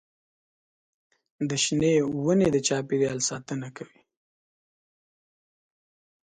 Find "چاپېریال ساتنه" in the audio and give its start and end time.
2.67-3.67